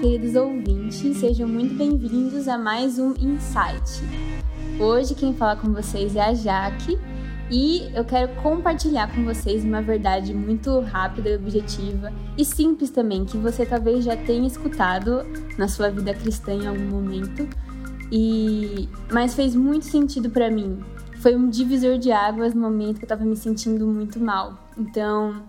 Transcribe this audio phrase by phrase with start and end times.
[0.00, 4.02] Queridos ouvintes, sejam muito bem-vindos a mais um Insight.
[4.80, 6.98] Hoje quem fala com vocês é a Jaque
[7.50, 13.24] e eu quero compartilhar com vocês uma verdade muito rápida e objetiva e simples também,
[13.24, 15.24] que você talvez já tenha escutado
[15.56, 17.48] na sua vida cristã em algum momento,
[18.10, 20.80] e mas fez muito sentido para mim.
[21.20, 24.58] Foi um divisor de águas no momento que eu estava me sentindo muito mal.
[24.76, 25.44] Então,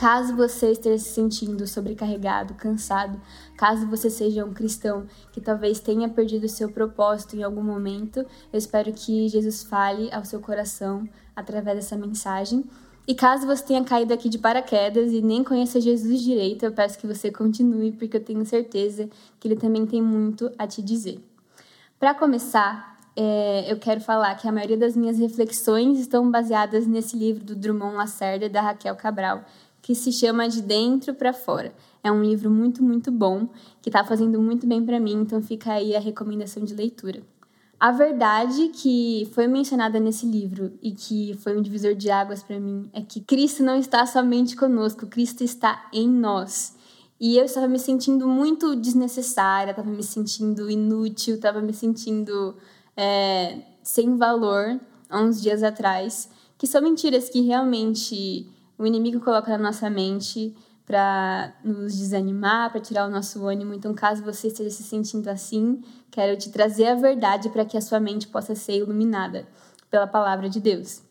[0.00, 3.20] Caso você esteja se sentindo sobrecarregado, cansado,
[3.54, 8.58] caso você seja um cristão que talvez tenha perdido seu propósito em algum momento, eu
[8.58, 12.64] espero que Jesus fale ao seu coração através dessa mensagem.
[13.06, 16.98] E caso você tenha caído aqui de paraquedas e nem conheça Jesus direito, eu peço
[16.98, 19.06] que você continue, porque eu tenho certeza
[19.38, 21.22] que ele também tem muito a te dizer.
[21.98, 27.18] Para começar, é, eu quero falar que a maioria das minhas reflexões estão baseadas nesse
[27.18, 29.44] livro do Drummond Lacerda da Raquel Cabral,
[29.82, 31.72] que se chama De Dentro para Fora.
[32.02, 33.48] É um livro muito, muito bom,
[33.82, 37.22] que está fazendo muito bem para mim, então fica aí a recomendação de leitura.
[37.78, 42.60] A verdade que foi mencionada nesse livro e que foi um divisor de águas para
[42.60, 46.76] mim é que Cristo não está somente conosco, Cristo está em nós.
[47.18, 52.54] E eu estava me sentindo muito desnecessária, estava me sentindo inútil, estava me sentindo
[52.94, 58.46] é, sem valor há uns dias atrás, que são mentiras que realmente
[58.80, 63.74] o inimigo coloca na nossa mente para nos desanimar, para tirar o nosso ânimo.
[63.74, 67.80] Então, caso você esteja se sentindo assim, quero te trazer a verdade para que a
[67.82, 69.46] sua mente possa ser iluminada
[69.90, 71.02] pela palavra de Deus.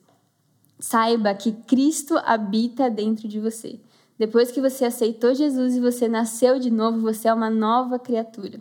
[0.80, 3.80] Saiba que Cristo habita dentro de você.
[4.18, 8.60] Depois que você aceitou Jesus e você nasceu de novo, você é uma nova criatura.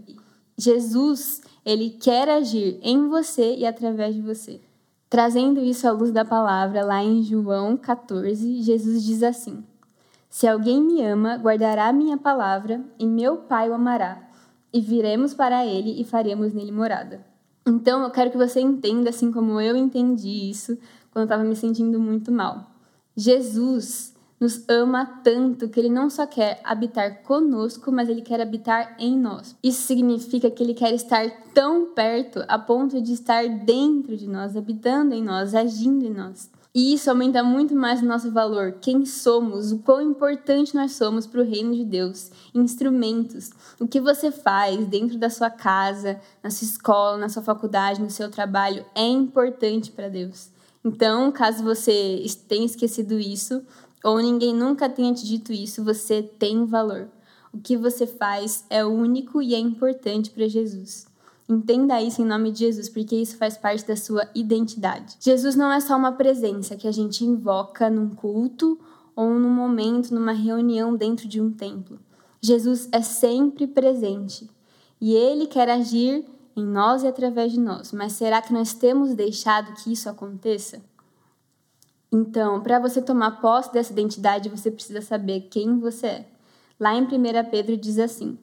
[0.55, 4.61] Jesus, ele quer agir em você e através de você.
[5.11, 9.65] Trazendo isso à luz da palavra, lá em João 14, Jesus diz assim:
[10.29, 14.29] Se alguém me ama, guardará a minha palavra, e meu Pai o amará,
[14.73, 17.25] e viremos para ele e faremos nele morada.
[17.67, 20.79] Então, eu quero que você entenda, assim como eu entendi isso
[21.11, 22.71] quando estava me sentindo muito mal.
[23.17, 28.97] Jesus nos ama tanto que ele não só quer habitar conosco, mas ele quer habitar
[28.99, 29.57] em nós.
[29.63, 34.57] Isso significa que ele quer estar tão perto a ponto de estar dentro de nós,
[34.57, 36.51] habitando em nós, agindo em nós.
[36.75, 41.27] E isso aumenta muito mais o nosso valor, quem somos, o quão importante nós somos
[41.27, 43.51] para o reino de Deus, instrumentos,
[43.81, 48.11] o que você faz dentro da sua casa, na sua escola, na sua faculdade, no
[48.11, 50.51] seu trabalho, é importante para Deus.
[50.85, 53.63] Então, caso você tenha esquecido isso,
[54.05, 57.09] ou ninguém nunca tenha te dito isso, você tem valor.
[57.53, 61.07] O que você faz é único e é importante para Jesus.
[61.49, 65.17] Entenda isso em nome de Jesus, porque isso faz parte da sua identidade.
[65.19, 68.79] Jesus não é só uma presença que a gente invoca num culto
[69.17, 71.99] ou num momento, numa reunião dentro de um templo.
[72.41, 74.49] Jesus é sempre presente
[75.01, 77.93] e ele quer agir em nós e através de nós.
[77.93, 80.83] Mas será que nós temos deixado que isso aconteça?
[82.11, 86.27] Então, para você tomar posse dessa identidade, você precisa saber quem você é.
[86.81, 87.09] Lá em 1
[87.51, 88.39] Pedro diz assim: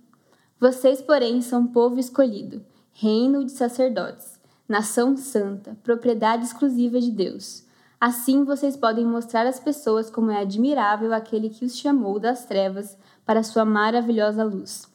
[0.60, 7.66] Vocês, porém, são povo escolhido, reino de sacerdotes, nação santa, propriedade exclusiva de Deus.
[8.00, 12.98] Assim vocês podem mostrar às pessoas como é admirável aquele que os chamou das trevas
[13.26, 14.88] para sua maravilhosa luz.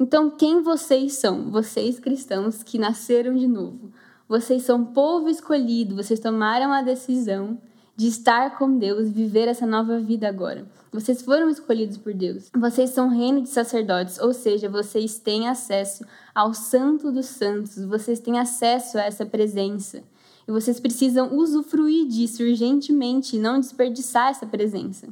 [0.00, 1.50] Então, quem vocês são?
[1.50, 3.92] Vocês cristãos que nasceram de novo.
[4.28, 7.58] Vocês são povo escolhido, vocês tomaram a decisão
[7.98, 10.64] de estar com Deus, viver essa nova vida agora.
[10.92, 12.48] Vocês foram escolhidos por Deus.
[12.56, 18.20] Vocês são reino de sacerdotes, ou seja, vocês têm acesso ao Santo dos Santos, vocês
[18.20, 20.04] têm acesso a essa presença.
[20.46, 25.08] E vocês precisam usufruir disso urgentemente e não desperdiçar essa presença.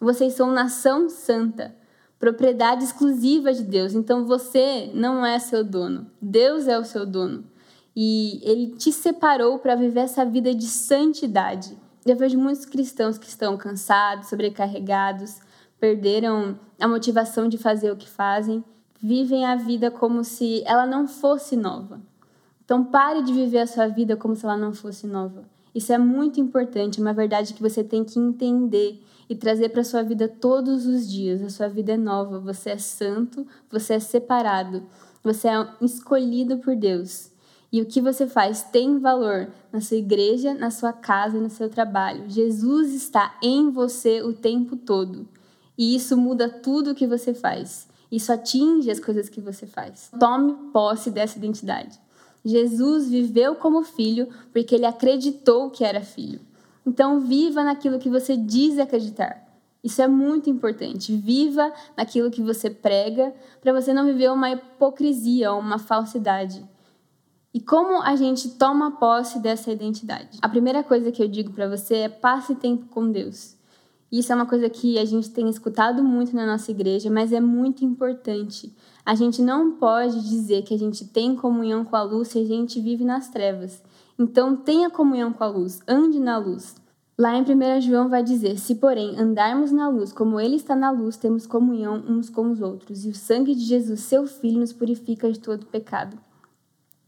[0.00, 1.76] Vocês são nação santa,
[2.18, 3.92] propriedade exclusiva de Deus.
[3.92, 7.44] Então você não é seu dono, Deus é o seu dono.
[7.94, 13.28] E ele te separou para viver essa vida de santidade eu vejo muitos cristãos que
[13.28, 15.40] estão cansados, sobrecarregados,
[15.80, 18.64] perderam a motivação de fazer o que fazem,
[19.00, 22.00] vivem a vida como se ela não fosse nova.
[22.64, 25.44] Então pare de viver a sua vida como se ela não fosse nova.
[25.74, 29.82] Isso é muito importante, é uma verdade que você tem que entender e trazer para
[29.82, 31.42] sua vida todos os dias.
[31.42, 34.84] A sua vida é nova, você é santo, você é separado,
[35.22, 37.33] você é escolhido por Deus.
[37.74, 41.68] E o que você faz tem valor na sua igreja, na sua casa, no seu
[41.68, 42.30] trabalho.
[42.30, 45.26] Jesus está em você o tempo todo.
[45.76, 47.88] E isso muda tudo o que você faz.
[48.12, 50.08] Isso atinge as coisas que você faz.
[50.20, 51.98] Tome posse dessa identidade.
[52.44, 56.38] Jesus viveu como filho porque ele acreditou que era filho.
[56.86, 59.44] Então, viva naquilo que você diz acreditar.
[59.82, 61.16] Isso é muito importante.
[61.16, 66.72] Viva naquilo que você prega, para você não viver uma hipocrisia ou uma falsidade.
[67.54, 70.38] E como a gente toma posse dessa identidade?
[70.42, 73.56] A primeira coisa que eu digo para você é passe tempo com Deus.
[74.10, 77.40] Isso é uma coisa que a gente tem escutado muito na nossa igreja, mas é
[77.40, 78.74] muito importante.
[79.06, 82.44] A gente não pode dizer que a gente tem comunhão com a luz se a
[82.44, 83.80] gente vive nas trevas.
[84.18, 86.74] Então, tenha comunhão com a luz, ande na luz.
[87.16, 90.90] Lá em 1 João vai dizer: Se, porém, andarmos na luz como Ele está na
[90.90, 94.72] luz, temos comunhão uns com os outros, e o sangue de Jesus, seu Filho, nos
[94.72, 96.18] purifica de todo pecado.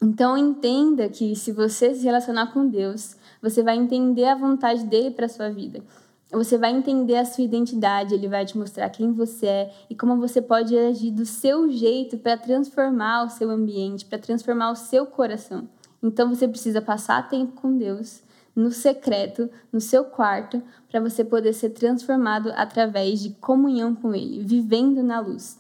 [0.03, 5.11] Então, entenda que se você se relacionar com Deus, você vai entender a vontade dele
[5.11, 5.83] para sua vida.
[6.31, 10.17] Você vai entender a sua identidade, ele vai te mostrar quem você é e como
[10.17, 15.07] você pode agir do seu jeito para transformar o seu ambiente, para transformar o seu
[15.07, 15.69] coração.
[16.03, 18.23] Então você precisa passar tempo com Deus,
[18.57, 20.61] no secreto, no seu quarto,
[20.91, 25.59] para você poder ser transformado através de comunhão com Ele, vivendo na luz.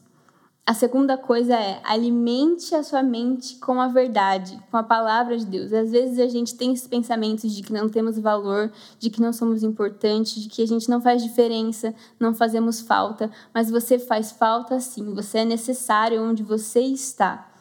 [0.68, 5.46] A segunda coisa é alimente a sua mente com a verdade, com a palavra de
[5.46, 5.72] Deus.
[5.72, 9.32] Às vezes a gente tem esses pensamentos de que não temos valor, de que não
[9.32, 14.32] somos importantes, de que a gente não faz diferença, não fazemos falta, mas você faz
[14.32, 17.55] falta sim, você é necessário onde você está.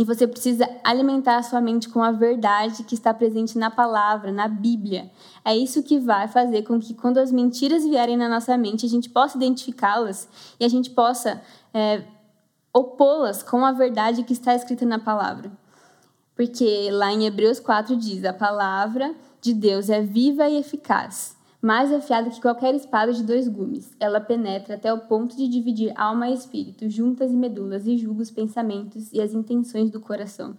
[0.00, 4.32] E você precisa alimentar a sua mente com a verdade que está presente na palavra,
[4.32, 5.10] na Bíblia.
[5.44, 8.88] É isso que vai fazer com que, quando as mentiras vierem na nossa mente, a
[8.88, 10.26] gente possa identificá-las
[10.58, 11.42] e a gente possa
[11.74, 12.02] é,
[12.72, 15.52] opô-las com a verdade que está escrita na palavra.
[16.34, 21.92] Porque lá em Hebreus 4 diz: a palavra de Deus é viva e eficaz mais
[21.92, 23.94] afiada que qualquer espada de dois gumes.
[24.00, 28.22] Ela penetra até o ponto de dividir alma e espírito, juntas e medulas, e julga
[28.22, 30.56] os pensamentos e as intenções do coração.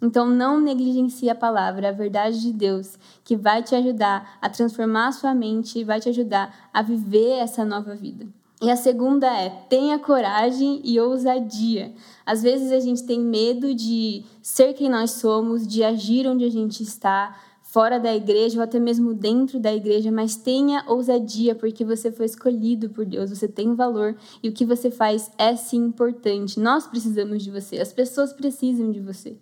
[0.00, 5.08] Então, não negligencie a palavra, a verdade de Deus, que vai te ajudar a transformar
[5.08, 8.26] a sua mente e vai te ajudar a viver essa nova vida.
[8.60, 11.92] E a segunda é: tenha coragem e ousadia.
[12.24, 16.50] Às vezes a gente tem medo de ser quem nós somos, de agir onde a
[16.50, 17.36] gente está,
[17.74, 22.26] fora da igreja ou até mesmo dentro da igreja, mas tenha ousadia porque você foi
[22.26, 26.60] escolhido por Deus, você tem valor e o que você faz é sim importante.
[26.60, 29.36] Nós precisamos de você, as pessoas precisam de você.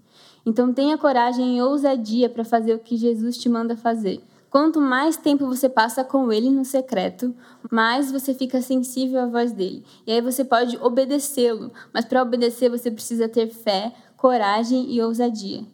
[0.47, 4.23] Então tenha coragem e ousadia para fazer o que Jesus te manda fazer.
[4.49, 7.35] Quanto mais tempo você passa com ele no secreto,
[7.71, 9.85] mais você fica sensível à voz dele.
[10.07, 15.67] E aí você pode obedecê-lo, mas para obedecer você precisa ter fé, coragem e ousadia.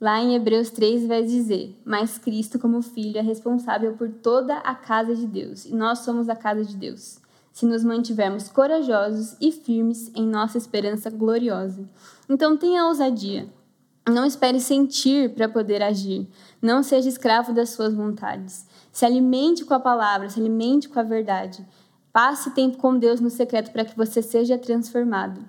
[0.00, 4.74] Lá em Hebreus 3 vai dizer: Mas Cristo, como Filho, é responsável por toda a
[4.74, 7.20] casa de Deus, e nós somos a casa de Deus,
[7.52, 11.86] se nos mantivermos corajosos e firmes em nossa esperança gloriosa.
[12.28, 13.46] Então tenha ousadia.
[14.08, 16.26] Não espere sentir para poder agir.
[16.62, 18.66] Não seja escravo das suas vontades.
[18.90, 21.64] Se alimente com a palavra, se alimente com a verdade.
[22.10, 25.44] Passe tempo com Deus no secreto para que você seja transformado.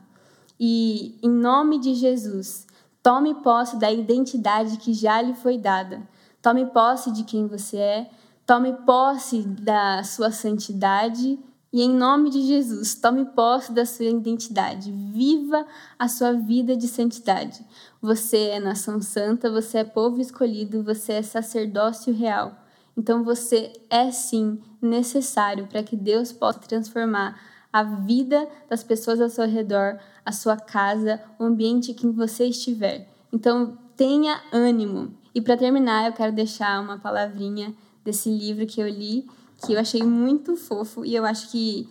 [0.59, 2.67] E, em nome de Jesus,
[3.03, 6.07] Tome posse da identidade que já lhe foi dada.
[6.41, 8.11] Tome posse de quem você é.
[8.45, 11.39] Tome posse da sua santidade.
[11.73, 14.91] E em nome de Jesus, tome posse da sua identidade.
[14.91, 15.65] Viva
[15.97, 17.65] a sua vida de santidade.
[18.01, 22.55] Você é nação santa, você é povo escolhido, você é sacerdócio real.
[22.95, 27.39] Então você é sim necessário para que Deus possa transformar
[27.71, 32.45] a vida das pessoas ao seu redor, a sua casa, o ambiente em que você
[32.45, 33.07] estiver.
[33.31, 35.13] Então, tenha ânimo.
[35.33, 37.73] E para terminar, eu quero deixar uma palavrinha
[38.03, 39.27] desse livro que eu li,
[39.65, 41.87] que eu achei muito fofo e eu acho que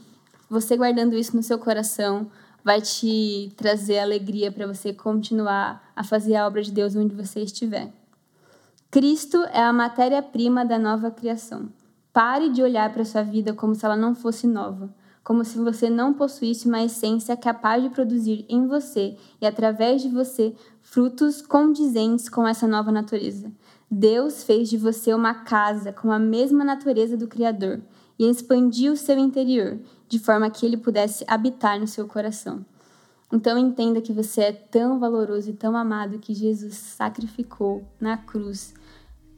[0.48, 2.30] você guardando isso no seu coração
[2.62, 7.40] vai te trazer alegria para você continuar a fazer a obra de Deus onde você
[7.40, 7.90] estiver.
[8.90, 11.68] Cristo é a matéria-prima da nova criação.
[12.12, 15.90] Pare de olhar para sua vida como se ela não fosse nova como se você
[15.90, 22.28] não possuísse uma essência capaz de produzir em você e através de você frutos condizentes
[22.28, 23.52] com essa nova natureza.
[23.90, 27.80] Deus fez de você uma casa com a mesma natureza do Criador
[28.18, 32.64] e expandiu o seu interior, de forma que ele pudesse habitar no seu coração.
[33.32, 38.74] Então entenda que você é tão valoroso e tão amado que Jesus sacrificou na cruz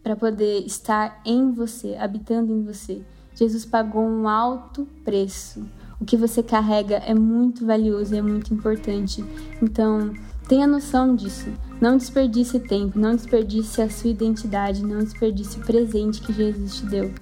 [0.03, 3.03] para poder estar em você, habitando em você.
[3.35, 5.65] Jesus pagou um alto preço.
[6.01, 9.25] O que você carrega é muito valioso e é muito importante.
[9.63, 10.13] Então,
[10.49, 11.49] tenha noção disso.
[11.81, 16.87] Não desperdice tempo, não desperdice a sua identidade, não desperdice o presente que Jesus te
[16.87, 17.13] deu.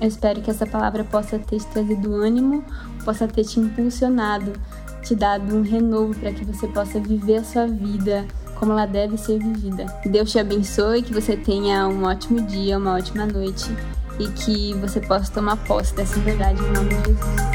[0.00, 2.64] Eu espero que essa palavra possa ter te trazido ânimo,
[3.04, 4.52] possa ter te impulsionado,
[5.02, 8.26] te dado um renovo para que você possa viver a sua vida
[8.58, 9.86] como ela deve ser vivida.
[10.04, 13.70] Deus te abençoe, que você tenha um ótimo dia, uma ótima noite
[14.20, 17.50] e que você possa tomar posse dessa verdade em nome de Jesus.